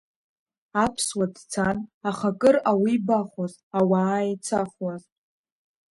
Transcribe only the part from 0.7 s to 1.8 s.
Аԥсуа дцан,